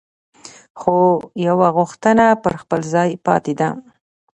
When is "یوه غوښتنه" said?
1.47-2.25